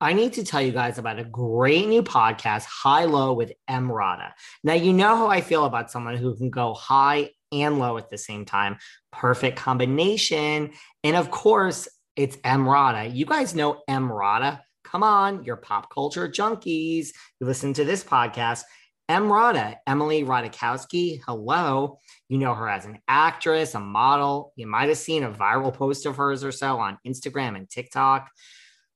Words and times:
I 0.00 0.12
need 0.12 0.34
to 0.34 0.44
tell 0.44 0.62
you 0.62 0.70
guys 0.70 0.98
about 0.98 1.18
a 1.18 1.24
great 1.24 1.88
new 1.88 2.04
podcast, 2.04 2.64
High 2.66 3.04
Low 3.04 3.32
with 3.32 3.52
Emrata. 3.68 4.30
Now, 4.62 4.74
you 4.74 4.92
know 4.92 5.16
how 5.16 5.26
I 5.26 5.40
feel 5.40 5.64
about 5.64 5.90
someone 5.90 6.16
who 6.16 6.36
can 6.36 6.50
go 6.50 6.72
high 6.74 7.30
and 7.50 7.80
low 7.80 7.98
at 7.98 8.08
the 8.08 8.18
same 8.18 8.44
time. 8.44 8.76
Perfect 9.10 9.58
combination. 9.58 10.70
And 11.02 11.16
of 11.16 11.32
course, 11.32 11.88
it's 12.14 12.36
Emrata. 12.38 13.12
You 13.12 13.26
guys 13.26 13.56
know 13.56 13.82
Emrata. 13.90 14.60
Come 14.84 15.02
on, 15.02 15.44
you're 15.44 15.56
pop 15.56 15.92
culture 15.92 16.28
junkies. 16.28 17.08
You 17.40 17.46
listen 17.46 17.72
to 17.74 17.84
this 17.84 18.04
podcast. 18.04 18.62
Emrata, 19.10 19.76
Emily 19.86 20.22
Ratajkowski. 20.22 21.22
Hello. 21.26 21.98
You 22.28 22.38
know 22.38 22.54
her 22.54 22.68
as 22.68 22.84
an 22.84 23.00
actress, 23.08 23.74
a 23.74 23.80
model. 23.80 24.52
You 24.54 24.66
might 24.68 24.90
have 24.90 24.98
seen 24.98 25.24
a 25.24 25.30
viral 25.30 25.74
post 25.74 26.06
of 26.06 26.16
hers 26.16 26.44
or 26.44 26.52
so 26.52 26.78
on 26.78 26.98
Instagram 27.06 27.56
and 27.56 27.68
TikTok. 27.68 28.30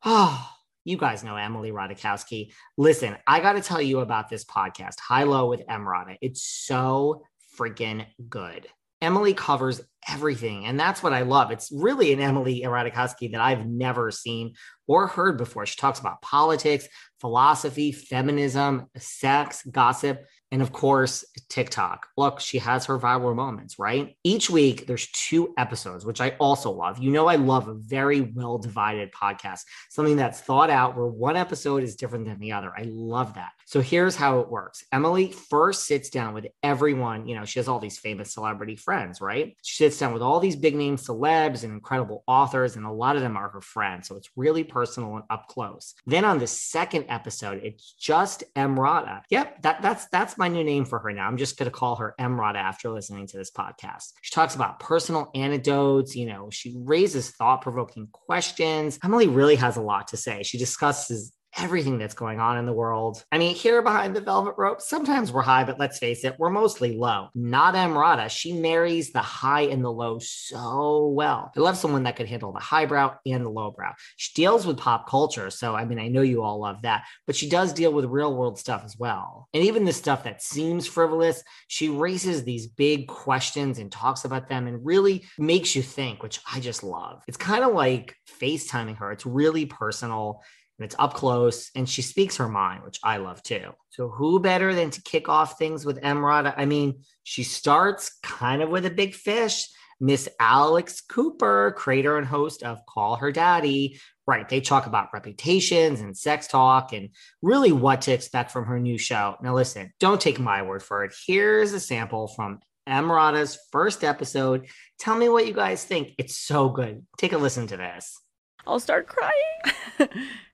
Oh, 0.04 0.50
you 0.84 0.96
guys 0.96 1.24
know 1.24 1.36
Emily 1.36 1.70
Ratajkowski. 1.70 2.52
Listen, 2.76 3.16
I 3.26 3.40
got 3.40 3.52
to 3.52 3.62
tell 3.62 3.80
you 3.80 4.00
about 4.00 4.28
this 4.28 4.44
podcast, 4.44 4.98
High 5.00 5.24
Low 5.24 5.48
with 5.48 5.66
Emrata. 5.66 6.16
It's 6.20 6.42
so 6.42 7.24
freaking 7.58 8.06
good. 8.28 8.66
Emily 9.00 9.34
covers 9.34 9.80
everything, 10.08 10.64
and 10.64 10.78
that's 10.78 11.02
what 11.02 11.12
I 11.12 11.22
love. 11.22 11.50
It's 11.50 11.70
really 11.72 12.12
an 12.12 12.20
Emily 12.20 12.62
Ratajkowski 12.62 13.32
that 13.32 13.40
I've 13.40 13.66
never 13.66 14.10
seen 14.12 14.54
or 14.86 15.08
heard 15.08 15.38
before. 15.38 15.66
She 15.66 15.76
talks 15.76 15.98
about 15.98 16.22
politics, 16.22 16.86
philosophy, 17.20 17.90
feminism, 17.90 18.86
sex, 18.96 19.64
gossip 19.64 20.24
and 20.52 20.62
of 20.62 20.70
course 20.70 21.24
TikTok. 21.48 22.06
Look, 22.16 22.38
she 22.38 22.58
has 22.58 22.86
her 22.86 22.98
viral 22.98 23.34
moments, 23.34 23.78
right? 23.78 24.14
Each 24.22 24.48
week 24.50 24.86
there's 24.86 25.10
two 25.10 25.54
episodes, 25.58 26.04
which 26.04 26.20
I 26.20 26.30
also 26.38 26.70
love. 26.70 26.98
You 26.98 27.10
know, 27.10 27.26
I 27.26 27.36
love 27.36 27.66
a 27.68 27.74
very 27.74 28.20
well 28.20 28.58
divided 28.58 29.10
podcast, 29.12 29.62
something 29.90 30.16
that's 30.16 30.40
thought 30.40 30.70
out 30.70 30.96
where 30.96 31.06
one 31.06 31.36
episode 31.36 31.82
is 31.82 31.96
different 31.96 32.26
than 32.26 32.38
the 32.38 32.52
other. 32.52 32.72
I 32.76 32.82
love 32.86 33.34
that. 33.34 33.52
So 33.64 33.80
here's 33.80 34.14
how 34.14 34.40
it 34.40 34.50
works 34.50 34.84
Emily 34.92 35.32
first 35.32 35.86
sits 35.86 36.10
down 36.10 36.34
with 36.34 36.46
everyone. 36.62 37.26
You 37.26 37.36
know, 37.36 37.46
she 37.46 37.58
has 37.58 37.68
all 37.68 37.78
these 37.78 37.98
famous 37.98 38.34
celebrity 38.34 38.76
friends, 38.76 39.20
right? 39.20 39.56
She 39.62 39.76
sits 39.76 39.98
down 39.98 40.12
with 40.12 40.22
all 40.22 40.40
these 40.40 40.56
big 40.56 40.76
name 40.76 40.96
celebs 40.96 41.64
and 41.64 41.72
incredible 41.72 42.24
authors, 42.26 42.76
and 42.76 42.84
a 42.84 42.92
lot 42.92 43.16
of 43.16 43.22
them 43.22 43.36
are 43.36 43.48
her 43.48 43.62
friends. 43.62 44.08
So 44.08 44.16
it's 44.16 44.28
really 44.36 44.64
personal 44.64 45.16
and 45.16 45.24
up 45.30 45.48
close. 45.48 45.94
Then 46.06 46.26
on 46.26 46.38
the 46.38 46.46
second 46.46 47.06
episode, 47.08 47.62
it's 47.64 47.94
just 47.94 48.44
Emrata. 48.54 49.22
Yep, 49.30 49.62
that, 49.62 49.80
that's 49.80 50.06
that's 50.08 50.36
new 50.48 50.64
name 50.64 50.84
for 50.84 50.98
her 51.00 51.12
now. 51.12 51.26
I'm 51.26 51.36
just 51.36 51.58
going 51.58 51.70
to 51.70 51.76
call 51.76 51.96
her 51.96 52.14
Emrod 52.20 52.54
after 52.54 52.90
listening 52.90 53.26
to 53.28 53.36
this 53.36 53.50
podcast. 53.50 54.12
She 54.22 54.34
talks 54.34 54.54
about 54.54 54.80
personal 54.80 55.30
anecdotes. 55.34 56.14
You 56.16 56.26
know, 56.26 56.48
she 56.50 56.74
raises 56.78 57.30
thought 57.30 57.62
provoking 57.62 58.08
questions. 58.12 58.98
Emily 59.04 59.28
really 59.28 59.56
has 59.56 59.76
a 59.76 59.82
lot 59.82 60.08
to 60.08 60.16
say. 60.16 60.42
She 60.42 60.58
discusses 60.58 61.32
everything 61.58 61.98
that's 61.98 62.14
going 62.14 62.40
on 62.40 62.58
in 62.58 62.66
the 62.66 62.72
world. 62.72 63.22
I 63.30 63.38
mean, 63.38 63.54
here 63.54 63.82
behind 63.82 64.16
the 64.16 64.20
velvet 64.20 64.54
rope, 64.56 64.80
sometimes 64.80 65.32
we're 65.32 65.42
high, 65.42 65.64
but 65.64 65.78
let's 65.78 65.98
face 65.98 66.24
it, 66.24 66.36
we're 66.38 66.50
mostly 66.50 66.96
low. 66.96 67.28
Not 67.34 67.74
Emrata. 67.74 68.30
She 68.30 68.52
marries 68.52 69.12
the 69.12 69.20
high 69.20 69.62
and 69.62 69.84
the 69.84 69.92
low 69.92 70.18
so 70.18 71.08
well. 71.08 71.52
I 71.56 71.60
love 71.60 71.76
someone 71.76 72.04
that 72.04 72.16
could 72.16 72.28
handle 72.28 72.52
the 72.52 72.60
highbrow 72.60 73.16
and 73.26 73.44
the 73.44 73.50
lowbrow. 73.50 73.92
She 74.16 74.32
deals 74.34 74.66
with 74.66 74.78
pop 74.78 75.08
culture. 75.08 75.50
So, 75.50 75.74
I 75.74 75.84
mean, 75.84 75.98
I 75.98 76.08
know 76.08 76.22
you 76.22 76.42
all 76.42 76.60
love 76.60 76.82
that, 76.82 77.04
but 77.26 77.36
she 77.36 77.48
does 77.48 77.72
deal 77.72 77.92
with 77.92 78.04
real 78.06 78.34
world 78.34 78.58
stuff 78.58 78.82
as 78.84 78.96
well. 78.98 79.48
And 79.52 79.62
even 79.64 79.84
the 79.84 79.92
stuff 79.92 80.24
that 80.24 80.42
seems 80.42 80.86
frivolous, 80.86 81.42
she 81.68 81.88
raises 81.88 82.44
these 82.44 82.66
big 82.66 83.08
questions 83.08 83.78
and 83.78 83.92
talks 83.92 84.24
about 84.24 84.48
them 84.48 84.66
and 84.66 84.84
really 84.84 85.24
makes 85.38 85.76
you 85.76 85.82
think, 85.82 86.22
which 86.22 86.40
I 86.50 86.60
just 86.60 86.82
love. 86.82 87.22
It's 87.28 87.36
kind 87.36 87.64
of 87.64 87.74
like 87.74 88.16
FaceTiming 88.40 88.96
her. 88.98 89.12
It's 89.12 89.26
really 89.26 89.66
personal 89.66 90.42
and 90.78 90.84
it's 90.84 90.96
up 90.98 91.14
close 91.14 91.70
and 91.74 91.88
she 91.88 92.02
speaks 92.02 92.36
her 92.36 92.48
mind 92.48 92.82
which 92.84 92.98
i 93.02 93.16
love 93.16 93.42
too. 93.42 93.70
So 93.90 94.08
who 94.08 94.40
better 94.40 94.74
than 94.74 94.90
to 94.90 95.02
kick 95.02 95.28
off 95.28 95.58
things 95.58 95.84
with 95.84 96.00
emrata? 96.00 96.54
I 96.56 96.66
mean 96.66 97.02
she 97.22 97.42
starts 97.42 98.18
kind 98.22 98.62
of 98.62 98.68
with 98.68 98.86
a 98.86 98.90
big 98.90 99.14
fish. 99.14 99.68
Miss 100.00 100.28
alex 100.40 101.00
cooper 101.00 101.74
creator 101.76 102.18
and 102.18 102.26
host 102.26 102.62
of 102.62 102.84
call 102.86 103.16
her 103.16 103.30
daddy 103.30 104.00
right? 104.26 104.48
They 104.48 104.60
talk 104.60 104.86
about 104.86 105.12
reputations 105.12 106.00
and 106.00 106.16
sex 106.16 106.46
talk 106.46 106.92
and 106.92 107.10
really 107.42 107.72
what 107.72 108.02
to 108.02 108.12
expect 108.12 108.52
from 108.52 108.66
her 108.66 108.78
new 108.78 108.98
show. 108.98 109.36
Now 109.42 109.54
listen 109.54 109.92
don't 110.00 110.20
take 110.20 110.38
my 110.38 110.62
word 110.62 110.82
for 110.82 111.04
it. 111.04 111.14
Here's 111.26 111.72
a 111.72 111.80
sample 111.80 112.28
from 112.28 112.60
emrata's 112.88 113.58
first 113.70 114.04
episode. 114.04 114.68
Tell 114.98 115.16
me 115.16 115.28
what 115.28 115.46
you 115.46 115.52
guys 115.52 115.84
think. 115.84 116.14
It's 116.18 116.36
so 116.36 116.68
good. 116.68 117.04
Take 117.18 117.32
a 117.32 117.38
listen 117.38 117.66
to 117.68 117.76
this 117.76 118.21
I'll 118.66 118.80
start 118.80 119.06
crying. 119.08 119.76
Are 120.00 120.08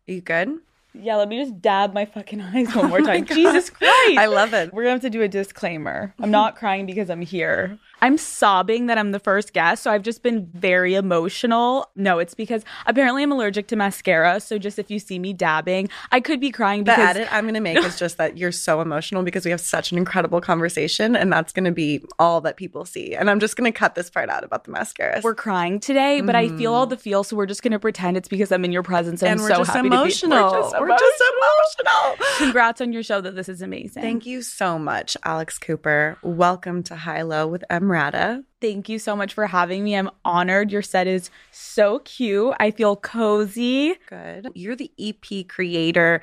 you 0.07 0.21
good? 0.21 0.59
Yeah, 0.95 1.17
let 1.17 1.29
me 1.29 1.41
just 1.41 1.61
dab 1.61 1.93
my 1.93 2.07
fucking 2.07 2.41
eyes 2.41 2.75
one 2.75 2.85
oh 2.87 2.89
more 2.89 3.01
time. 3.01 3.27
Oh 3.31 3.35
Jesus 3.35 3.71
Christ. 3.71 4.19
I 4.19 4.27
love 4.27 4.53
it. 4.55 4.73
We're 4.73 4.83
gonna 4.83 4.93
have 4.95 5.03
to 5.03 5.11
do 5.11 5.23
a 5.23 5.29
disclaimer. 5.29 6.15
I'm 6.19 6.31
not 6.31 6.57
crying 6.57 6.87
because 6.87 7.11
I'm 7.11 7.21
here. 7.21 7.79
I'm 8.01 8.17
sobbing 8.17 8.87
that 8.87 8.99
I'm 8.99 9.11
the 9.13 9.19
first 9.19 9.53
guest, 9.53 9.83
so 9.83 9.91
I've 9.91 10.03
just 10.03 10.23
been 10.23 10.47
very 10.55 10.95
emotional. 10.95 11.91
No, 11.97 12.19
it's 12.19 12.35
because 12.35 12.65
apparently 12.87 13.23
I'm 13.23 13.33
allergic 13.33 13.67
to 13.69 13.77
mascara. 13.77 14.41
So 14.41 14.59
just 14.59 14.79
if 14.79 14.91
you 14.91 14.99
see 14.99 15.19
me 15.19 15.33
dabbing, 15.33 15.89
I 16.13 16.21
could 16.21 16.41
be 16.41 16.51
crying 16.51 16.85
because 16.85 16.97
the 16.97 17.21
edit 17.21 17.33
I'm 17.33 17.45
going 17.45 17.55
to 17.55 17.61
make 17.61 17.79
is 17.79 17.99
just 17.99 18.17
that 18.19 18.39
you're 18.39 18.53
so 18.53 18.81
emotional 18.81 19.23
because 19.23 19.45
we 19.45 19.51
have 19.51 19.61
such 19.61 19.91
an 19.91 19.99
incredible 19.99 20.41
conversation, 20.41 21.17
and 21.17 21.33
that's 21.33 21.53
going 21.53 21.65
to 21.65 21.73
be 21.73 22.05
all 22.19 22.41
that 22.43 22.57
people 22.57 22.85
see. 22.85 23.15
And 23.15 23.29
I'm 23.29 23.41
just 23.41 23.57
going 23.57 23.71
to 23.71 23.77
cut 23.77 23.95
this 23.95 24.11
part 24.11 24.29
out 24.29 24.45
about 24.45 24.65
the 24.65 24.71
mascara. 24.71 25.21
We're 25.25 25.35
crying 25.35 25.81
today, 25.81 26.21
but 26.21 26.35
mm. 26.35 26.39
I 26.39 26.57
feel 26.57 26.75
all 26.75 26.87
the 26.87 26.97
feels, 26.97 27.29
so 27.29 27.37
we're 27.37 27.47
just 27.47 27.63
going 27.63 27.73
to 27.73 27.81
pretend 27.81 28.17
it's 28.17 28.29
because 28.29 28.53
I'm 28.53 28.65
in 28.65 28.73
your 28.73 28.85
presence. 28.85 29.23
And, 29.23 29.33
and 29.33 29.41
we're 29.41 29.49
so 29.49 29.59
just 29.59 29.73
happy 29.73 29.89
emotional. 29.89 30.51
To 30.51 30.57
be, 30.57 30.61
we're, 30.61 30.61
just 30.61 30.81
we're 30.81 30.99
just 30.99 31.23
emotional. 31.33 32.27
Congrats 32.39 32.81
on 32.81 32.93
your 32.93 33.03
show. 33.03 33.21
That 33.21 33.35
this 33.35 33.49
is 33.49 33.61
amazing. 33.61 34.03
Thank 34.03 34.25
you 34.25 34.43
so 34.43 34.79
much, 34.79 35.17
Alex 35.25 35.59
Cooper. 35.59 36.17
Welcome 36.23 36.85
to 36.85 36.95
High 36.95 37.23
Low 37.23 37.49
with 37.49 37.65
Emrata. 37.89 38.45
Thank 38.61 38.89
you 38.89 38.99
so 38.99 39.15
much 39.17 39.35
for 39.35 39.47
having 39.47 39.85
me. 39.85 39.97
I'm 39.97 40.11
honored. 40.25 40.71
Your 40.71 40.83
set 40.83 41.07
is 41.07 41.31
so 41.51 42.01
cute. 42.01 42.55
I 42.61 42.71
feel 42.71 42.97
cozy. 42.97 43.95
Good. 44.09 44.49
You're 44.55 44.77
the 44.77 44.91
EP 44.99 45.47
creator, 45.49 46.21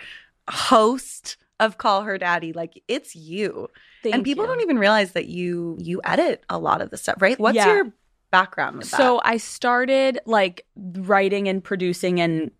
host 0.50 1.38
of 1.60 1.78
Call 1.78 2.04
Her 2.04 2.18
Daddy. 2.18 2.54
Like 2.54 2.82
it's 2.88 3.16
you. 3.16 3.70
Thank 4.04 4.16
and 4.16 4.24
people 4.24 4.44
you. 4.44 4.48
don't 4.50 4.62
even 4.62 4.78
realize 4.78 5.14
that 5.14 5.28
you 5.28 5.78
you 5.80 6.02
edit 6.04 6.44
a 6.50 6.60
lot 6.60 6.82
of 6.82 6.90
the 6.92 6.98
stuff, 6.98 7.16
right? 7.22 7.40
What's 7.40 7.56
Yeah. 7.56 7.74
your 7.74 7.94
background 8.32 8.78
with 8.78 8.92
that? 8.92 8.98
So 8.98 9.22
I 9.24 9.38
started 9.38 10.20
like 10.26 10.66
writing 10.76 11.48
and 11.48 11.64
producing 11.64 12.20
and 12.20 12.52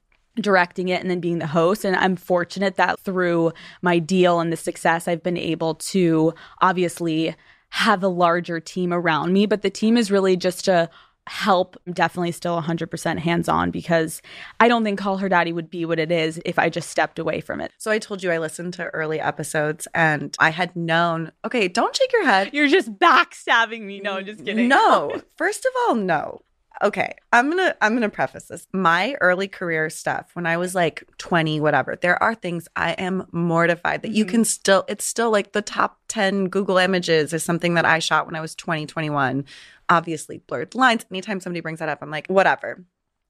directing 0.42 0.90
it 0.90 1.02
and 1.02 1.10
then 1.10 1.20
being 1.20 1.40
the 1.40 1.48
host. 1.48 1.86
And 1.86 1.96
I'm 1.96 2.16
fortunate 2.16 2.76
that 2.76 3.00
through 3.00 3.54
my 3.82 4.00
deal 4.00 4.40
and 4.40 4.52
the 4.52 4.58
success, 4.58 5.08
I've 5.08 5.24
been 5.24 5.38
able 5.38 5.76
to 5.76 6.34
obviously 6.62 7.36
have 7.76 8.02
a 8.04 8.08
larger 8.08 8.62
team 8.62 8.94
around 8.94 9.34
me. 9.34 9.46
But 9.46 9.62
the 9.62 9.70
team 9.70 9.98
is 9.98 10.10
really 10.10 10.38
just 10.38 10.64
to 10.64 10.90
help 11.28 11.76
I'm 11.86 11.94
definitely 11.94 12.32
still 12.32 12.62
100% 12.62 13.18
hands 13.20 13.50
on 13.50 13.72
because 13.72 14.22
I 14.60 14.70
don't 14.70 14.86
think 14.86 14.98
Call 14.98 15.18
Her 15.18 15.28
Daddy 15.28 15.52
would 15.52 15.70
be 15.70 15.84
what 15.84 16.00
it 16.00 16.10
is 16.10 16.40
if 16.46 16.58
I 16.58 16.70
just 16.70 16.90
stepped 16.90 17.20
away 17.20 17.42
from 17.42 17.60
it. 17.60 17.74
So 17.78 17.92
I 17.92 18.00
told 18.00 18.24
you 18.24 18.32
I 18.32 18.38
listened 18.38 18.76
to 18.76 18.86
early 18.86 19.20
episodes 19.20 19.88
and 19.94 20.36
I 20.40 20.52
had 20.52 20.74
known, 20.76 21.34
okay, 21.44 21.68
don't 21.68 21.96
shake 21.96 22.14
your 22.14 22.26
head. 22.26 22.52
You're 22.54 22.68
just 22.70 22.94
backstabbing 22.98 23.82
me. 23.82 24.00
No, 24.00 24.18
I'm 24.18 24.26
just 24.26 24.46
kidding. 24.46 24.70
No. 24.70 25.22
First 25.36 25.66
of 25.66 25.72
all, 25.88 25.96
no. 25.96 26.44
Okay 26.84 27.16
i'm 27.32 27.50
gonna 27.50 27.76
i'm 27.82 27.94
gonna 27.94 28.10
preface 28.10 28.46
this. 28.46 28.68
My 28.74 29.16
early 29.22 29.48
career 29.48 29.90
stuff 29.90 30.32
when 30.34 30.46
i 30.46 30.58
was 30.58 30.76
like 30.76 31.04
20 31.18 31.60
whatever 31.60 31.96
there 31.96 32.22
are 32.22 32.36
things 32.36 32.68
i 32.76 32.92
am 32.94 33.26
mortified 33.32 34.02
that 34.02 34.12
you 34.12 34.26
Mhm. 34.26 34.30
can 34.30 34.46
still 34.46 34.84
it's 34.88 35.06
still 35.06 35.32
like 35.32 35.54
the 35.54 35.62
top 35.62 36.00
10 36.08 36.50
google 36.50 36.78
images 36.78 37.34
is 37.34 37.44
something 37.44 37.76
that 37.76 37.86
i 37.86 38.00
shot 38.00 38.26
when 38.26 38.36
i 38.36 38.42
was 38.42 38.56
20 38.56 38.86
21 38.86 39.46
obviously 39.88 40.40
blurred 40.48 40.74
lines. 40.76 41.06
Anytime 41.12 41.40
somebody 41.40 41.62
brings 41.62 41.80
that 41.80 41.90
up 41.90 42.00
i'm 42.02 42.12
like 42.12 42.28
whatever. 42.28 42.84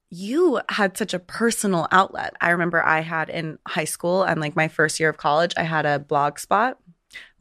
You 0.08 0.60
had 0.68 0.96
such 0.96 1.14
a 1.14 1.18
personal 1.18 1.88
outlet. 1.90 2.34
I 2.40 2.50
remember 2.50 2.82
i 2.84 3.00
had 3.00 3.28
in 3.28 3.58
high 3.66 3.84
school 3.84 4.22
and 4.22 4.40
like 4.40 4.54
my 4.56 4.68
first 4.68 4.98
year 5.00 5.08
of 5.10 5.16
college 5.16 5.52
i 5.56 5.62
had 5.64 5.84
a 5.86 5.98
blog 5.98 6.38
spot 6.38 6.78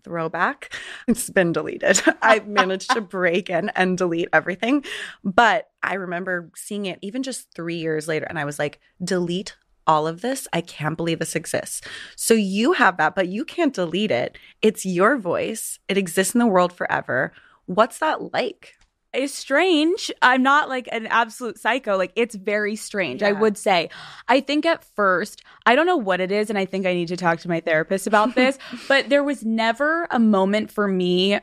throwback. 0.06 0.74
It's 1.08 1.30
been 1.30 1.52
deleted. 1.52 2.02
I 2.22 2.40
managed 2.48 2.92
to 2.92 3.02
break 3.02 3.50
in 3.50 3.70
and 3.70 3.98
delete 3.98 4.30
everything. 4.34 4.84
But 5.24 5.70
I 5.84 5.96
remember 5.96 6.50
seeing 6.56 6.86
it 6.86 7.00
even 7.02 7.22
just 7.22 7.52
three 7.54 7.76
years 7.76 8.08
later, 8.08 8.26
and 8.28 8.40
I 8.40 8.46
was 8.46 8.58
like, 8.58 8.80
delete 9.04 9.56
all 9.86 10.08
of 10.08 10.22
this. 10.22 10.48
I 10.52 10.62
can't 10.62 10.98
believe 10.98 11.20
this 11.20 11.36
exists. 11.36 11.82
So 12.16 12.34
you 12.34 12.74
have 12.74 12.98
that, 12.98 13.14
but 13.14 13.28
you 13.28 13.46
can't 13.46 13.74
delete 13.74 14.12
it. 14.12 14.38
It's 14.62 14.86
your 14.86 15.18
voice, 15.18 15.80
it 15.88 15.98
exists 15.98 16.34
in 16.34 16.40
the 16.40 16.48
world 16.48 16.74
forever. 16.74 17.34
What's 17.66 18.00
that 18.00 18.34
like? 18.34 18.74
It's 19.16 19.34
strange. 19.34 20.12
I'm 20.22 20.44
not 20.44 20.70
like 20.70 20.88
an 20.92 21.08
absolute 21.08 21.58
psycho. 21.58 21.98
Like 21.98 22.12
it's 22.16 22.36
very 22.36 22.76
strange. 22.76 23.24
I 23.24 23.32
would 23.32 23.58
say. 23.58 23.90
I 24.28 24.40
think 24.42 24.66
at 24.66 24.84
first, 24.84 25.42
I 25.66 25.76
don't 25.76 25.86
know 25.86 25.98
what 25.98 26.20
it 26.20 26.32
is, 26.32 26.50
and 26.50 26.60
I 26.60 26.66
think 26.66 26.86
I 26.86 26.94
need 26.94 27.08
to 27.10 27.18
talk 27.18 27.40
to 27.40 27.48
my 27.48 27.60
therapist 27.60 28.08
about 28.08 28.36
this. 28.36 28.58
but 28.88 29.10
there 29.10 29.24
was 29.24 29.44
never 29.44 30.08
a 30.12 30.20
moment 30.20 30.72
for 30.72 30.88
me, 30.88 31.40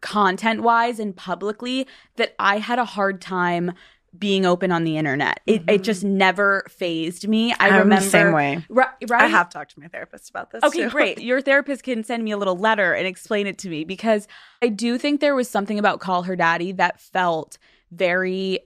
content 0.00 0.62
wise 0.62 0.98
and 0.98 1.16
publicly, 1.16 1.86
that 2.16 2.34
I 2.38 2.58
had 2.58 2.78
a 2.78 2.84
hard 2.84 3.20
time 3.20 3.72
being 4.18 4.46
open 4.46 4.72
on 4.72 4.84
the 4.84 4.96
internet. 4.96 5.40
It, 5.46 5.62
it 5.68 5.82
just 5.82 6.04
mm-hmm. 6.04 6.18
never 6.18 6.66
phased 6.68 7.28
me. 7.28 7.52
I 7.54 7.70
I'm 7.70 7.88
the 7.88 8.00
same 8.00 8.32
way. 8.32 8.64
Right, 8.68 8.88
right? 9.08 9.22
I 9.22 9.26
have 9.28 9.50
talked 9.50 9.74
to 9.74 9.80
my 9.80 9.88
therapist 9.88 10.30
about 10.30 10.50
this. 10.50 10.62
Okay, 10.62 10.84
too. 10.84 10.90
great. 10.90 11.18
Your 11.22 11.40
therapist 11.40 11.82
can 11.82 12.04
send 12.04 12.24
me 12.24 12.30
a 12.30 12.36
little 12.36 12.56
letter 12.56 12.92
and 12.92 13.06
explain 13.06 13.46
it 13.46 13.58
to 13.58 13.68
me 13.68 13.84
because 13.84 14.28
I 14.62 14.68
do 14.68 14.98
think 14.98 15.20
there 15.20 15.34
was 15.34 15.48
something 15.48 15.78
about 15.78 16.00
Call 16.00 16.22
Her 16.22 16.36
Daddy 16.36 16.72
that 16.72 17.00
felt 17.00 17.58
very 17.90 18.60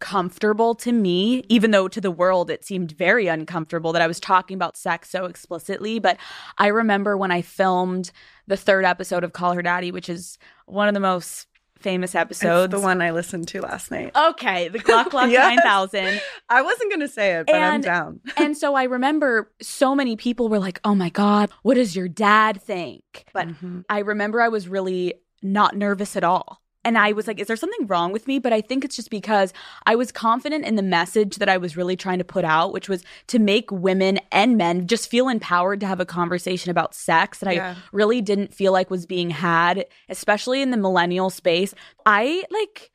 comfortable 0.00 0.74
to 0.74 0.92
me, 0.92 1.44
even 1.48 1.70
though 1.70 1.88
to 1.88 2.00
the 2.00 2.10
world 2.10 2.50
it 2.50 2.64
seemed 2.64 2.92
very 2.92 3.26
uncomfortable 3.26 3.92
that 3.92 4.02
I 4.02 4.06
was 4.06 4.20
talking 4.20 4.54
about 4.54 4.76
sex 4.76 5.08
so 5.08 5.24
explicitly. 5.24 5.98
But 5.98 6.18
I 6.58 6.66
remember 6.66 7.16
when 7.16 7.30
I 7.30 7.40
filmed 7.42 8.12
the 8.46 8.56
third 8.56 8.84
episode 8.84 9.24
of 9.24 9.32
Call 9.32 9.54
Her 9.54 9.62
Daddy, 9.62 9.90
which 9.90 10.08
is 10.08 10.38
one 10.66 10.88
of 10.88 10.94
the 10.94 11.00
most 11.00 11.46
famous 11.84 12.14
episodes. 12.16 12.72
It's 12.74 12.80
the 12.80 12.84
one 12.84 13.00
I 13.00 13.12
listened 13.12 13.46
to 13.48 13.60
last 13.60 13.92
night. 13.92 14.10
Okay, 14.16 14.66
the 14.68 14.80
Glock 14.80 15.04
Glock 15.12 15.30
Yes. 15.30 15.56
9000. 15.62 16.20
I 16.48 16.62
wasn't 16.62 16.90
going 16.90 17.00
to 17.00 17.08
say 17.08 17.34
it, 17.36 17.46
but 17.46 17.54
I'm 17.62 17.80
down. 17.82 18.20
and 18.36 18.56
so 18.56 18.74
I 18.74 18.84
remember 18.84 19.52
so 19.62 19.94
many 19.94 20.16
people 20.16 20.48
were 20.48 20.58
like, 20.58 20.80
"Oh 20.84 20.94
my 20.96 21.10
god, 21.10 21.50
what 21.62 21.74
does 21.74 21.94
your 21.94 22.08
dad 22.08 22.60
think?" 22.60 23.26
But 23.32 23.48
Mhm. 23.48 23.84
I 23.88 24.00
remember 24.00 24.40
I 24.40 24.48
was 24.48 24.66
really 24.66 25.14
not 25.42 25.76
nervous 25.76 26.16
at 26.16 26.24
all. 26.24 26.60
And 26.84 26.98
I 26.98 27.12
was 27.12 27.26
like, 27.26 27.40
is 27.40 27.46
there 27.46 27.56
something 27.56 27.86
wrong 27.86 28.12
with 28.12 28.26
me? 28.26 28.38
But 28.38 28.52
I 28.52 28.60
think 28.60 28.84
it's 28.84 28.96
just 28.96 29.10
because 29.10 29.52
I 29.86 29.94
was 29.94 30.12
confident 30.12 30.64
in 30.64 30.76
the 30.76 30.82
message 30.82 31.36
that 31.36 31.48
I 31.48 31.56
was 31.56 31.76
really 31.76 31.96
trying 31.96 32.18
to 32.18 32.24
put 32.24 32.44
out, 32.44 32.72
which 32.72 32.88
was 32.88 33.02
to 33.28 33.38
make 33.38 33.70
women 33.70 34.20
and 34.30 34.56
men 34.56 34.86
just 34.86 35.10
feel 35.10 35.28
empowered 35.28 35.80
to 35.80 35.86
have 35.86 36.00
a 36.00 36.06
conversation 36.06 36.70
about 36.70 36.94
sex 36.94 37.38
that 37.38 37.54
Yeah. 37.54 37.70
I 37.70 37.76
really 37.92 38.20
didn't 38.20 38.54
feel 38.54 38.72
like 38.72 38.90
was 38.90 39.06
being 39.06 39.30
had, 39.30 39.86
especially 40.08 40.62
in 40.62 40.70
the 40.70 40.76
millennial 40.76 41.30
space. 41.30 41.74
I 42.04 42.44
like 42.50 42.90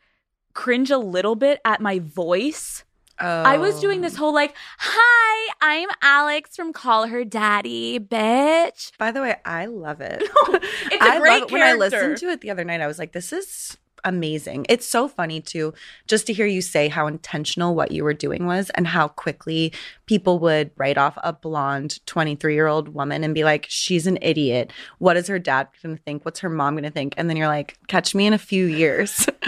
cringe 0.53 0.92
a 0.92 0.97
little 0.97 1.35
bit 1.35 1.59
at 1.65 1.81
my 1.81 2.00
voice. 2.00 2.83
I 3.19 3.57
was 3.57 3.80
doing 3.80 4.01
this 4.01 4.16
Oh. 4.16 4.19
whole 4.19 4.33
like, 4.33 4.56
hi, 4.77 5.54
I'm 5.62 5.89
Alex 6.01 6.56
from 6.56 6.74
Call 6.74 7.07
Her 7.07 7.24
Daddy, 7.24 8.00
bitch. 8.00 8.92
By 8.98 9.12
the 9.12 9.21
way, 9.21 9.36
I 9.45 9.66
love 9.66 10.01
it. 10.01 10.24
It's 10.92 11.06
a 11.06 11.12
I 11.12 11.19
great 11.19 11.42
love 11.42 11.50
it. 11.50 11.51
When 11.51 11.62
I 11.62 11.74
listened 11.74 12.18
to 12.18 12.30
it 12.30 12.42
the 12.42 12.50
other 12.51 12.63
night, 12.63 12.81
I 12.81 12.88
was 12.88 12.98
like, 13.00 13.12
this 13.12 13.31
is 13.31 13.77
amazing. 14.04 14.66
It's 14.69 14.86
so 14.86 15.07
funny 15.07 15.42
too, 15.42 15.74
just 16.07 16.28
to 16.28 16.34
hear 16.34 16.46
you 16.46 16.62
say 16.62 16.88
how 16.88 17.07
intentional 17.07 17.75
what 17.75 17.92
you 17.92 18.04
were 18.04 18.13
doing 18.13 18.46
was 18.46 18.69
and 18.72 18.88
how 18.88 19.07
quickly 19.07 19.74
people 20.06 20.40
would 20.40 20.72
write 20.78 20.98
off 20.98 21.18
a 21.24 21.34
blonde 21.34 22.06
23 22.06 22.54
year 22.54 22.68
old 22.68 22.90
woman 22.90 23.24
and 23.24 23.34
be 23.34 23.44
like, 23.44 23.66
she's 23.69 24.07
an 24.07 24.18
idiot. 24.22 24.72
What 24.98 25.18
is 25.18 25.28
her 25.28 25.40
dad 25.40 25.68
going 25.81 25.98
to 25.98 26.04
think? 26.04 26.25
What's 26.25 26.40
her 26.40 26.50
mom 26.50 26.75
going 26.75 26.84
to 26.84 26.92
think? 26.92 27.13
And 27.18 27.30
then 27.30 27.38
you're 27.38 27.48
like, 27.48 27.78
catch 27.88 28.16
me 28.16 28.25
in 28.25 28.34
a 28.34 28.38
few 28.38 28.66
years. 28.66 29.28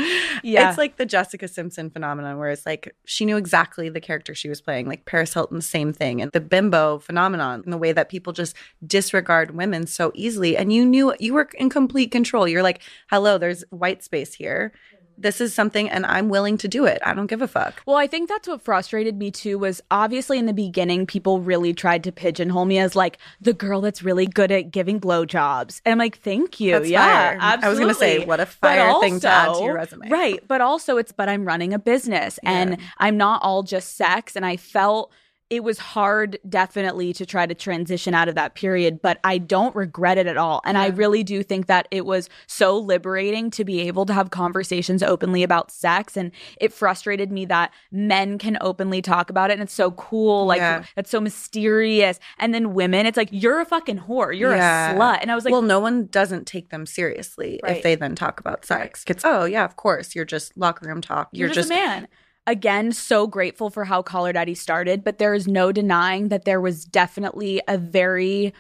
Yeah. 0.44 0.69
It's 0.69 0.77
like 0.77 0.97
the 0.97 1.06
Jessica 1.06 1.47
Simpson 1.47 1.89
phenomenon 1.89 2.38
where 2.38 2.50
it's 2.50 2.65
like 2.65 2.95
she 3.06 3.25
knew 3.25 3.38
exactly 3.38 3.89
the 3.89 4.01
character 4.01 4.33
she 4.33 4.50
was 4.50 4.62
playing, 4.62 4.88
like 4.88 5.06
Paris 5.06 5.33
Hilton, 5.33 5.62
same 5.62 5.94
thing. 5.94 6.21
And 6.21 6.31
the 6.31 6.39
bimbo 6.39 7.00
phenomenon 7.00 7.62
and 7.63 7.71
the 7.71 7.77
way 7.77 7.92
that 7.92 8.09
people 8.09 8.33
just 8.33 8.56
disregard 8.86 9.51
women 9.51 9.88
so 9.88 10.12
easily. 10.15 10.57
And 10.57 10.74
you 10.74 10.86
knew 10.86 11.13
you 11.19 11.33
were 11.33 11.50
in 11.56 11.69
complete 11.69 12.12
control. 12.12 12.47
You're 12.47 12.63
like, 12.63 12.81
hello, 13.09 13.38
there's 13.38 13.63
white 13.69 14.04
space 14.04 14.33
here. 14.33 14.40
This 15.17 15.39
is 15.39 15.53
something, 15.53 15.88
and 15.88 16.03
I'm 16.07 16.29
willing 16.29 16.57
to 16.57 16.67
do 16.67 16.85
it. 16.85 16.99
I 17.05 17.13
don't 17.13 17.27
give 17.27 17.43
a 17.43 17.47
fuck. 17.47 17.83
Well, 17.85 17.95
I 17.95 18.07
think 18.07 18.27
that's 18.27 18.47
what 18.47 18.61
frustrated 18.61 19.17
me 19.17 19.29
too 19.29 19.59
was 19.59 19.79
obviously 19.91 20.39
in 20.39 20.47
the 20.47 20.53
beginning, 20.53 21.05
people 21.05 21.41
really 21.41 21.75
tried 21.75 22.03
to 22.05 22.11
pigeonhole 22.11 22.65
me 22.65 22.79
as 22.79 22.95
like 22.95 23.19
the 23.39 23.53
girl 23.53 23.81
that's 23.81 24.01
really 24.01 24.25
good 24.25 24.51
at 24.51 24.71
giving 24.71 24.99
blowjobs. 24.99 25.79
And 25.85 25.91
I'm 25.91 25.99
like, 25.99 26.17
thank 26.17 26.59
you. 26.59 26.71
That's 26.71 26.89
yeah, 26.89 27.38
fire. 27.38 27.59
I 27.61 27.69
was 27.69 27.77
gonna 27.77 27.93
say, 27.93 28.25
what 28.25 28.39
a 28.39 28.47
fire 28.47 28.99
thing 28.99 29.19
to 29.19 29.27
add 29.27 29.53
to 29.53 29.63
your 29.63 29.75
resume. 29.75 30.09
Right. 30.09 30.44
But 30.47 30.61
also 30.61 30.97
it's, 30.97 31.11
but 31.11 31.29
I'm 31.29 31.45
running 31.45 31.73
a 31.73 31.79
business 31.79 32.39
and 32.44 32.71
Yeah. 32.71 32.85
I'm 32.97 33.17
not 33.17 33.44
all 33.44 33.61
just 33.61 33.95
sex. 33.97 34.35
And 34.35 34.44
I 34.44 34.57
felt 34.57 35.11
it 35.51 35.65
was 35.65 35.77
hard 35.80 36.39
definitely 36.48 37.12
to 37.12 37.25
try 37.25 37.45
to 37.45 37.53
transition 37.53 38.13
out 38.13 38.30
of 38.30 38.36
that 38.36 38.56
period, 38.56 39.01
but 39.01 39.19
I 39.21 39.38
don't 39.38 39.75
regret 39.75 40.18
it 40.18 40.25
at 40.25 40.38
all. 40.38 40.62
And 40.63 40.77
I 40.77 40.88
really 40.88 41.24
do 41.24 41.44
think 41.44 41.68
that 41.68 41.89
it 41.92 42.06
was 42.06 42.30
so 42.48 42.77
liberating 42.77 43.51
to 43.51 43.65
be 43.65 43.81
able 43.81 44.06
to 44.06 44.13
have 44.13 44.30
conversations 44.30 45.03
openly 45.03 45.44
about 45.44 45.69
sex. 45.69 46.15
And 46.15 46.31
it 46.62 46.71
frustrated 46.71 47.33
me 47.33 47.44
that 47.45 47.74
men 47.92 48.38
can 48.38 48.57
openly 48.62 49.01
talk 49.01 49.30
about 49.30 49.50
it. 49.50 49.53
And 49.56 49.62
it's 49.63 49.74
so 49.74 49.92
cool. 49.92 50.45
Like, 50.45 50.59
Yeah. 50.59 50.86
it's 50.95 51.09
so 51.12 51.19
mysterious. 51.19 52.18
And 52.39 52.54
then 52.54 52.74
women, 52.74 53.06
it's 53.06 53.18
like, 53.18 53.30
you're 53.31 53.59
a 53.59 53.65
fucking 53.65 54.00
whore. 54.07 54.36
You're 54.36 54.56
Yeah. 54.56 54.94
a 54.94 54.95
slut. 54.97 55.18
And 55.21 55.30
I 55.30 55.36
was 55.36 55.44
like, 55.44 55.51
well, 55.51 55.62
no 55.62 55.81
one 55.81 56.06
doesn't 56.06 56.47
take 56.47 56.69
them 56.69 56.86
seriously 56.86 57.59
Right. 57.62 57.75
if 57.75 57.83
they 57.83 57.95
then 57.95 58.15
talk 58.15 58.39
about 58.39 58.63
sex. 58.65 59.04
It's, 59.06 59.25
oh, 59.25 59.44
yeah, 59.44 59.65
of 59.65 59.75
course. 59.75 60.15
You're 60.15 60.24
just 60.24 60.56
locker 60.56 60.88
room 60.88 61.01
talk. 61.01 61.27
You're, 61.33 61.50
just, 61.50 61.69
a 61.69 61.74
man. 61.74 62.07
Again, 62.47 62.91
so 62.91 63.27
grateful 63.27 63.69
for 63.69 63.85
how 63.85 64.01
Call 64.01 64.25
Her 64.25 64.33
Daddy 64.33 64.55
started, 64.55 65.03
but 65.03 65.19
there 65.19 65.33
is 65.33 65.47
no 65.47 65.71
denying 65.71 66.29
that 66.29 66.45
there 66.45 66.59
was 66.59 66.85
definitely 66.85 67.61
a 67.67 67.77
very 67.77 68.53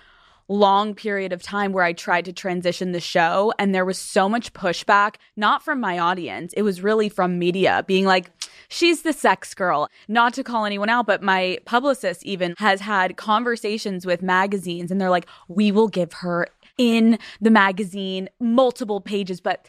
long 0.47 0.93
period 0.93 1.31
of 1.31 1.41
time 1.41 1.71
where 1.71 1.83
I 1.83 1.93
tried 1.93 2.25
to 2.25 2.33
transition 2.33 2.91
the 2.91 2.99
show 2.99 3.53
and 3.57 3.73
there 3.73 3.85
was 3.85 3.97
so 3.97 4.27
much 4.27 4.53
pushback, 4.53 5.15
not 5.35 5.63
from 5.63 5.79
my 5.79 5.97
audience. 5.97 6.53
It 6.53 6.61
was 6.61 6.81
really 6.81 7.09
from 7.09 7.39
media 7.39 7.83
being 7.87 8.05
like, 8.05 8.29
she's 8.67 9.01
the 9.01 9.13
sex 9.13 9.53
girl. 9.53 9.89
Not 10.07 10.33
to 10.35 10.43
call 10.43 10.65
anyone 10.65 10.89
out, 10.89 11.07
but 11.07 11.23
my 11.23 11.57
publicist 11.65 12.23
even 12.23 12.53
has 12.57 12.81
had 12.81 13.17
conversations 13.17 14.05
with 14.05 14.21
magazines 14.21 14.91
and 14.91 14.99
they're 14.99 15.09
like, 15.09 15.27
we 15.47 15.71
will 15.71 15.87
give 15.87 16.13
her 16.13 16.47
in 16.77 17.17
the 17.39 17.51
magazine 17.51 18.29
multiple 18.39 19.01
pages, 19.01 19.39
but 19.39 19.65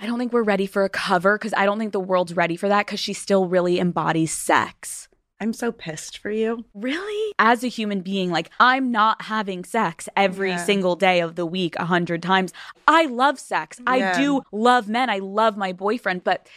I 0.00 0.06
don't 0.06 0.18
think 0.18 0.32
we're 0.32 0.42
ready 0.42 0.66
for 0.66 0.84
a 0.84 0.88
cover 0.88 1.36
because 1.38 1.54
I 1.56 1.64
don't 1.64 1.78
think 1.78 1.92
the 1.92 2.00
world's 2.00 2.36
ready 2.36 2.56
for 2.56 2.68
that 2.68 2.86
because 2.86 3.00
she 3.00 3.12
still 3.12 3.46
really 3.46 3.80
embodies 3.80 4.32
sex. 4.32 5.08
I'm 5.40 5.52
so 5.52 5.70
pissed 5.70 6.18
for 6.18 6.30
you. 6.30 6.64
Really? 6.74 7.32
As 7.38 7.62
a 7.62 7.68
human 7.68 8.00
being, 8.00 8.30
like, 8.30 8.50
I'm 8.58 8.90
not 8.90 9.22
having 9.22 9.64
sex 9.64 10.08
every 10.16 10.50
Yeah. 10.50 10.64
single 10.64 10.96
day 10.96 11.20
of 11.20 11.36
the 11.36 11.46
week 11.46 11.76
a 11.76 11.84
hundred 11.84 12.22
times. 12.22 12.52
I 12.88 13.06
love 13.06 13.38
sex. 13.38 13.80
I 13.86 14.16
do 14.18 14.42
love 14.50 14.88
men. 14.88 15.08
I 15.10 15.18
love 15.18 15.56
my 15.56 15.72
boyfriend, 15.72 16.24
but 16.24 16.48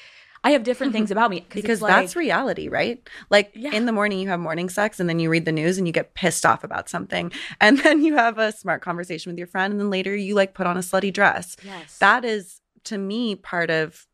I 0.43 0.51
have 0.51 0.63
different 0.63 0.93
things 0.93 1.12
about 1.15 1.29
me. 1.29 1.45
because 1.50 1.79
like- 1.83 1.91
that's 1.93 2.15
reality, 2.15 2.69
right? 2.69 3.07
Like 3.29 3.51
Yeah. 3.53 3.71
in 3.74 3.86
the 3.86 3.91
morning, 3.91 4.17
you 4.19 4.29
have 4.29 4.39
morning 4.39 4.67
sex, 4.69 5.00
and 5.00 5.07
then 5.07 5.19
you 5.19 5.29
read 5.29 5.45
the 5.45 5.51
news 5.51 5.77
and 5.77 5.86
you 5.86 5.93
get 5.93 6.15
pissed 6.15 6.43
off 6.45 6.63
about 6.63 6.89
something, 6.89 7.31
and 7.60 7.77
then 7.83 8.01
you 8.03 8.15
have 8.15 8.39
a 8.39 8.51
smart 8.51 8.81
conversation 8.81 9.31
with 9.31 9.38
your 9.38 9.48
friend, 9.48 9.71
and 9.71 9.79
then 9.79 9.91
later 9.91 10.15
you 10.15 10.33
like 10.33 10.55
put 10.55 10.65
on 10.65 10.75
a 10.77 10.81
slutty 10.81 11.13
dress. 11.13 11.55
yes. 11.63 12.00
That 12.00 12.25
is 12.25 12.62
to 12.85 12.97
me 12.97 13.35
part 13.35 13.69
of 13.69 14.07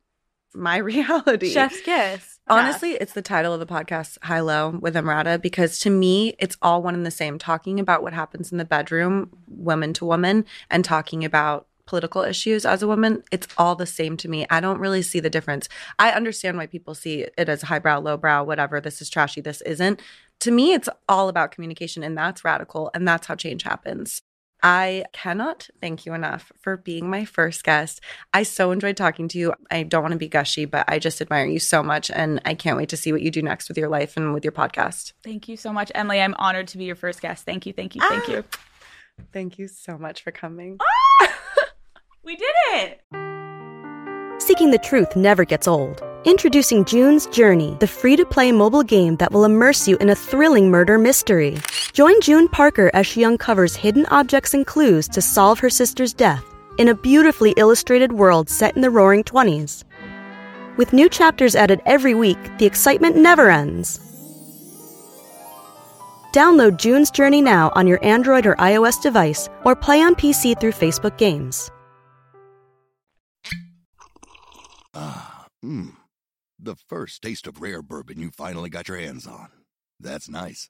my 0.53 0.77
reality. 0.91 1.49
chef's 1.53 1.81
kiss. 1.81 2.39
Honestly, 2.49 2.91
it's 2.91 3.13
the 3.13 3.21
title 3.21 3.53
of 3.53 3.59
the 3.59 3.65
podcast, 3.65 4.17
High 4.23 4.39
Low 4.39 4.69
with 4.69 4.95
Emrata, 4.95 5.41
because 5.41 5.79
to 5.79 5.89
me, 5.89 6.33
it's 6.39 6.55
all 6.61 6.81
one 6.81 6.93
and 6.93 7.05
the 7.05 7.11
same. 7.11 7.37
Talking 7.37 7.79
about 7.79 8.01
what 8.01 8.13
happens 8.13 8.51
in 8.51 8.57
the 8.57 8.65
bedroom, 8.65 9.29
woman 9.47 9.91
to 9.93 10.05
woman, 10.05 10.45
and 10.69 10.85
talking 10.85 11.25
about 11.25 11.67
political 11.85 12.21
issues 12.23 12.65
as 12.65 12.81
a 12.83 12.87
woman, 12.87 13.23
it's 13.31 13.47
all 13.57 13.75
the 13.75 13.85
same 13.85 14.15
to 14.17 14.29
me. 14.29 14.45
I 14.49 14.59
don't 14.59 14.79
really 14.79 15.01
see 15.01 15.19
the 15.19 15.29
difference. 15.29 15.67
I 15.99 16.11
understand 16.11 16.57
why 16.57 16.67
people 16.67 16.95
see 16.95 17.25
it 17.37 17.49
as 17.49 17.63
highbrow, 17.63 17.99
lowbrow, 17.99 18.43
whatever. 18.43 18.79
This 18.79 19.01
is 19.01 19.09
trashy, 19.09 19.41
this 19.41 19.61
isn't. 19.61 20.01
To 20.41 20.51
me, 20.51 20.73
it's 20.73 20.89
all 21.09 21.29
about 21.29 21.51
communication, 21.51 22.03
and 22.03 22.17
that's 22.17 22.45
radical, 22.45 22.91
and 22.93 23.07
that's 23.07 23.27
how 23.27 23.35
change 23.35 23.63
happens. 23.63 24.21
I 24.63 25.05
cannot 25.13 25.69
thank 25.81 26.05
you 26.05 26.13
enough 26.13 26.51
for 26.59 26.77
being 26.77 27.09
my 27.09 27.25
first 27.25 27.63
guest. 27.63 28.01
I 28.33 28.43
so 28.43 28.71
enjoyed 28.71 28.97
talking 28.97 29.27
to 29.29 29.37
you. 29.37 29.53
I 29.69 29.83
don't 29.83 30.01
want 30.01 30.13
to 30.13 30.17
be 30.17 30.27
gushy, 30.27 30.65
but 30.65 30.85
I 30.87 30.99
just 30.99 31.21
admire 31.21 31.45
you 31.45 31.59
so 31.59 31.83
much. 31.83 32.09
And 32.09 32.41
I 32.45 32.53
can't 32.53 32.77
wait 32.77 32.89
to 32.89 32.97
see 32.97 33.11
what 33.11 33.21
you 33.21 33.31
do 33.31 33.41
next 33.41 33.69
with 33.69 33.77
your 33.77 33.89
life 33.89 34.17
and 34.17 34.33
with 34.33 34.43
your 34.43 34.51
podcast. 34.51 35.13
Thank 35.23 35.47
you 35.47 35.57
so 35.57 35.71
much, 35.71 35.91
Emily. 35.93 36.19
I'm 36.19 36.35
honored 36.39 36.67
to 36.69 36.77
be 36.77 36.85
your 36.85 36.95
first 36.95 37.21
guest. 37.21 37.45
Thank 37.45 37.65
you, 37.65 37.73
thank 37.73 37.95
you, 37.95 38.01
thank 38.01 38.29
ah, 38.29 38.31
you. 38.31 38.43
Thank 39.31 39.59
you 39.59 39.67
so 39.67 39.97
much 39.97 40.23
for 40.23 40.31
coming. 40.31 40.79
Ah, 41.21 41.33
we 42.23 42.35
did 42.35 42.53
it. 42.73 43.01
Seeking 44.39 44.71
the 44.71 44.77
truth 44.77 45.15
never 45.15 45.45
gets 45.45 45.67
old. 45.67 46.01
Introducing 46.23 46.85
June's 46.85 47.25
Journey, 47.27 47.75
the 47.79 47.87
free 47.87 48.15
to 48.15 48.25
play 48.25 48.51
mobile 48.51 48.83
game 48.83 49.15
that 49.17 49.31
will 49.31 49.45
immerse 49.45 49.87
you 49.87 49.97
in 49.97 50.09
a 50.09 50.15
thrilling 50.15 50.69
murder 50.69 50.97
mystery. 50.97 51.57
Join 51.97 52.21
June 52.21 52.47
Parker 52.47 52.91
as 52.93 53.07
she 53.07 53.25
uncovers 53.25 53.75
hidden 53.75 54.05
objects 54.11 54.53
and 54.53 54.67
clues 54.67 55.07
to 55.07 55.19
solve 55.19 55.57
her 55.57 55.69
sister's 55.71 56.13
death 56.13 56.45
in 56.77 56.89
a 56.89 56.93
beautifully 56.93 57.55
illustrated 57.57 58.11
world 58.11 58.51
set 58.51 58.75
in 58.75 58.83
the 58.83 58.89
roaring 58.91 59.23
20s. 59.23 59.83
With 60.77 60.93
new 60.93 61.09
chapters 61.09 61.55
added 61.55 61.81
every 61.87 62.13
week, 62.13 62.37
the 62.59 62.67
excitement 62.67 63.15
never 63.15 63.49
ends. 63.49 63.99
Download 66.35 66.77
June's 66.77 67.09
Journey 67.09 67.41
now 67.41 67.71
on 67.73 67.87
your 67.87 68.05
Android 68.05 68.45
or 68.45 68.55
iOS 68.57 69.01
device 69.01 69.49
or 69.65 69.75
play 69.75 69.99
on 69.99 70.13
PC 70.13 70.61
through 70.61 70.73
Facebook 70.73 71.17
Games. 71.17 71.71
Ah, 74.93 75.47
mmm 75.65 75.93
the 76.59 76.75
first 76.75 77.23
taste 77.23 77.47
of 77.47 77.59
rare 77.59 77.81
bourbon 77.81 78.19
you 78.19 78.29
finally 78.29 78.69
got 78.69 78.87
your 78.87 78.97
hands 78.97 79.25
on. 79.25 79.47
That's 79.99 80.29
nice. 80.29 80.69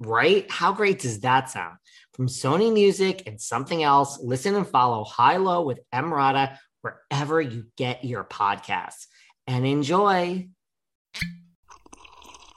Right? 0.00 0.50
How 0.50 0.72
great 0.72 1.00
does 1.00 1.20
that 1.20 1.50
sound? 1.50 1.76
From 2.14 2.26
Sony 2.26 2.72
Music 2.72 3.22
and 3.26 3.40
something 3.40 3.82
else, 3.82 4.18
listen 4.20 4.54
and 4.54 4.66
follow 4.66 5.04
High 5.04 5.36
Low 5.36 5.62
with 5.62 5.80
Emrata 5.94 6.58
wherever 6.82 7.40
you 7.40 7.66
get 7.76 8.04
your 8.04 8.24
podcasts. 8.24 9.06
And 9.46 9.66
enjoy. 9.66 10.48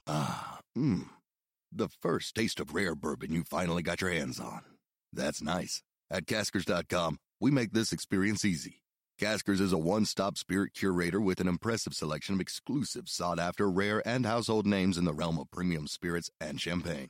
Ah, 0.07 0.59
mmm. 0.77 1.05
The 1.71 1.89
first 2.01 2.35
taste 2.35 2.59
of 2.59 2.73
rare 2.73 2.95
bourbon 2.95 3.33
you 3.33 3.43
finally 3.43 3.83
got 3.83 4.01
your 4.01 4.11
hands 4.11 4.39
on. 4.39 4.61
That's 5.11 5.41
nice. 5.41 5.81
At 6.09 6.25
Caskers.com, 6.25 7.17
we 7.39 7.51
make 7.51 7.73
this 7.73 7.91
experience 7.91 8.45
easy. 8.45 8.81
Caskers 9.19 9.61
is 9.61 9.73
a 9.73 9.77
one 9.77 10.05
stop 10.05 10.37
spirit 10.37 10.73
curator 10.73 11.21
with 11.21 11.39
an 11.39 11.47
impressive 11.47 11.93
selection 11.93 12.35
of 12.35 12.41
exclusive, 12.41 13.07
sought 13.07 13.39
after, 13.39 13.69
rare, 13.69 14.05
and 14.05 14.25
household 14.25 14.65
names 14.65 14.97
in 14.97 15.05
the 15.05 15.13
realm 15.13 15.39
of 15.39 15.49
premium 15.51 15.87
spirits 15.87 16.29
and 16.39 16.59
champagne. 16.59 17.09